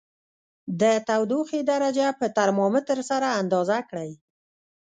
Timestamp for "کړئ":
3.89-4.11